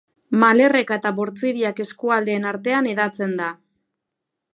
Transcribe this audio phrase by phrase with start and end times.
[0.43, 3.51] Malerreka eta Bortziriak eskualdeen artean hedatzen da.